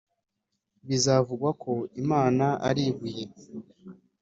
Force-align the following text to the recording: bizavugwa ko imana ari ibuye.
bizavugwa 0.87 1.49
ko 1.61 1.73
imana 2.01 2.45
ari 2.69 2.83
ibuye. 2.91 3.25